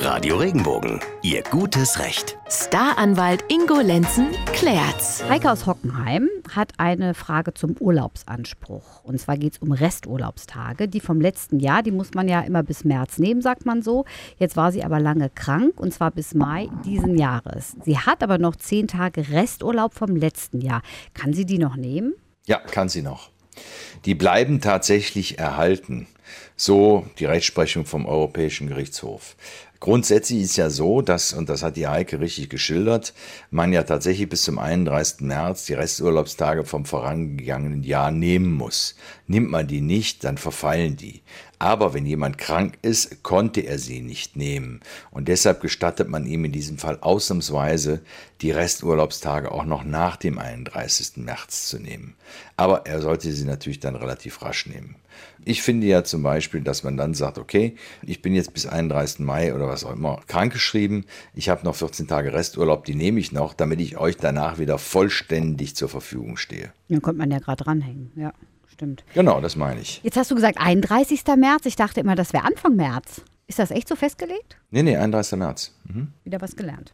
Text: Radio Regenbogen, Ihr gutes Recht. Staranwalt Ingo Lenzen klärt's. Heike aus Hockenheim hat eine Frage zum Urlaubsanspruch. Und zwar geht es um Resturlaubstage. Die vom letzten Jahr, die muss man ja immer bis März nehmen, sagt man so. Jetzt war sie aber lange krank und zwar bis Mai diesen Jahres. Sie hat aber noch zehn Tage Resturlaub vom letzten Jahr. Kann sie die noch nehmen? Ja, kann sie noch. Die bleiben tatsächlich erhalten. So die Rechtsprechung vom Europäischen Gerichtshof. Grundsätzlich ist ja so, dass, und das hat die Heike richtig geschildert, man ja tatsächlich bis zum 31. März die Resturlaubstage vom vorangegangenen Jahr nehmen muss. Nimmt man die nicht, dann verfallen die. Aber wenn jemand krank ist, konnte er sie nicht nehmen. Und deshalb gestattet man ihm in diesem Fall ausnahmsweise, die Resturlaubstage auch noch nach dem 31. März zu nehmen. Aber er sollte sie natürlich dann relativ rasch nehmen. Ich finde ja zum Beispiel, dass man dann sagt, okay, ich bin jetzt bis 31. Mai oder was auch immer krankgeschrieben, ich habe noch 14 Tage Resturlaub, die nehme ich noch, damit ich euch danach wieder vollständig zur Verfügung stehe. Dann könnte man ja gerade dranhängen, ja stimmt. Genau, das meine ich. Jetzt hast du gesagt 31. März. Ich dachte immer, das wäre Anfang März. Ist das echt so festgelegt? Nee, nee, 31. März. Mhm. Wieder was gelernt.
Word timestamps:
Radio 0.00 0.36
Regenbogen, 0.36 1.00
Ihr 1.22 1.42
gutes 1.42 1.98
Recht. 1.98 2.38
Staranwalt 2.48 3.44
Ingo 3.48 3.80
Lenzen 3.80 4.28
klärt's. 4.52 5.24
Heike 5.28 5.50
aus 5.50 5.66
Hockenheim 5.66 6.28
hat 6.54 6.72
eine 6.78 7.14
Frage 7.14 7.52
zum 7.52 7.74
Urlaubsanspruch. 7.80 9.02
Und 9.02 9.20
zwar 9.20 9.36
geht 9.36 9.54
es 9.54 9.58
um 9.58 9.72
Resturlaubstage. 9.72 10.86
Die 10.86 11.00
vom 11.00 11.20
letzten 11.20 11.58
Jahr, 11.58 11.82
die 11.82 11.90
muss 11.90 12.14
man 12.14 12.28
ja 12.28 12.42
immer 12.42 12.62
bis 12.62 12.84
März 12.84 13.18
nehmen, 13.18 13.42
sagt 13.42 13.66
man 13.66 13.82
so. 13.82 14.04
Jetzt 14.38 14.56
war 14.56 14.70
sie 14.70 14.84
aber 14.84 15.00
lange 15.00 15.30
krank 15.30 15.80
und 15.80 15.92
zwar 15.92 16.12
bis 16.12 16.32
Mai 16.32 16.68
diesen 16.84 17.18
Jahres. 17.18 17.76
Sie 17.84 17.98
hat 17.98 18.22
aber 18.22 18.38
noch 18.38 18.54
zehn 18.54 18.86
Tage 18.86 19.28
Resturlaub 19.30 19.94
vom 19.94 20.14
letzten 20.14 20.60
Jahr. 20.60 20.82
Kann 21.12 21.32
sie 21.32 21.44
die 21.44 21.58
noch 21.58 21.74
nehmen? 21.74 22.14
Ja, 22.46 22.58
kann 22.58 22.88
sie 22.88 23.02
noch. 23.02 23.30
Die 24.04 24.14
bleiben 24.14 24.60
tatsächlich 24.60 25.38
erhalten. 25.38 26.06
So 26.56 27.06
die 27.18 27.24
Rechtsprechung 27.24 27.86
vom 27.86 28.04
Europäischen 28.06 28.68
Gerichtshof. 28.68 29.36
Grundsätzlich 29.80 30.42
ist 30.42 30.56
ja 30.56 30.70
so, 30.70 31.02
dass, 31.02 31.32
und 31.32 31.48
das 31.48 31.62
hat 31.62 31.76
die 31.76 31.86
Heike 31.86 32.20
richtig 32.20 32.50
geschildert, 32.50 33.14
man 33.52 33.72
ja 33.72 33.84
tatsächlich 33.84 34.28
bis 34.28 34.42
zum 34.42 34.58
31. 34.58 35.20
März 35.20 35.66
die 35.66 35.74
Resturlaubstage 35.74 36.64
vom 36.64 36.84
vorangegangenen 36.84 37.84
Jahr 37.84 38.10
nehmen 38.10 38.52
muss. 38.52 38.96
Nimmt 39.28 39.50
man 39.50 39.68
die 39.68 39.80
nicht, 39.80 40.24
dann 40.24 40.36
verfallen 40.36 40.96
die. 40.96 41.22
Aber 41.58 41.92
wenn 41.92 42.06
jemand 42.06 42.38
krank 42.38 42.78
ist, 42.82 43.22
konnte 43.22 43.62
er 43.62 43.78
sie 43.78 44.00
nicht 44.00 44.36
nehmen. 44.36 44.80
Und 45.10 45.28
deshalb 45.28 45.60
gestattet 45.60 46.08
man 46.08 46.24
ihm 46.24 46.44
in 46.44 46.52
diesem 46.52 46.78
Fall 46.78 46.98
ausnahmsweise, 47.00 48.00
die 48.40 48.52
Resturlaubstage 48.52 49.50
auch 49.50 49.64
noch 49.64 49.82
nach 49.82 50.16
dem 50.16 50.38
31. 50.38 51.16
März 51.16 51.68
zu 51.68 51.78
nehmen. 51.78 52.14
Aber 52.56 52.86
er 52.86 53.00
sollte 53.00 53.32
sie 53.32 53.44
natürlich 53.44 53.80
dann 53.80 53.96
relativ 53.96 54.42
rasch 54.42 54.66
nehmen. 54.66 54.96
Ich 55.44 55.62
finde 55.62 55.88
ja 55.88 56.04
zum 56.04 56.22
Beispiel, 56.22 56.60
dass 56.60 56.84
man 56.84 56.96
dann 56.96 57.14
sagt, 57.14 57.38
okay, 57.38 57.74
ich 58.02 58.22
bin 58.22 58.34
jetzt 58.34 58.52
bis 58.52 58.66
31. 58.66 59.20
Mai 59.20 59.52
oder 59.52 59.66
was 59.66 59.84
auch 59.84 59.92
immer 59.92 60.20
krankgeschrieben, 60.28 61.06
ich 61.34 61.48
habe 61.48 61.64
noch 61.64 61.74
14 61.74 62.06
Tage 62.06 62.32
Resturlaub, 62.32 62.84
die 62.84 62.94
nehme 62.94 63.18
ich 63.18 63.32
noch, 63.32 63.54
damit 63.54 63.80
ich 63.80 63.96
euch 63.96 64.16
danach 64.16 64.58
wieder 64.58 64.78
vollständig 64.78 65.74
zur 65.74 65.88
Verfügung 65.88 66.36
stehe. 66.36 66.72
Dann 66.88 67.02
könnte 67.02 67.18
man 67.18 67.30
ja 67.32 67.38
gerade 67.38 67.64
dranhängen, 67.64 68.12
ja 68.14 68.32
stimmt. 68.68 69.04
Genau, 69.14 69.40
das 69.40 69.56
meine 69.56 69.80
ich. 69.80 70.00
Jetzt 70.02 70.16
hast 70.16 70.30
du 70.30 70.34
gesagt 70.34 70.58
31. 70.58 71.22
März. 71.36 71.66
Ich 71.66 71.76
dachte 71.76 72.00
immer, 72.00 72.14
das 72.14 72.32
wäre 72.32 72.44
Anfang 72.44 72.76
März. 72.76 73.22
Ist 73.46 73.58
das 73.58 73.70
echt 73.70 73.88
so 73.88 73.96
festgelegt? 73.96 74.56
Nee, 74.70 74.82
nee, 74.82 74.96
31. 74.96 75.38
März. 75.38 75.74
Mhm. 75.84 76.12
Wieder 76.24 76.40
was 76.40 76.54
gelernt. 76.54 76.92